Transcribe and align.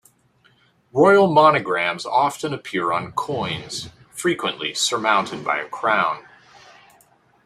Royal 0.93 1.31
monograms 1.31 2.07
often 2.07 2.55
appear 2.55 2.91
on 2.91 3.11
coins, 3.11 3.89
frequently 4.09 4.73
surmounted 4.73 5.43
by 5.45 5.57
a 5.59 5.69
crown. 5.69 6.25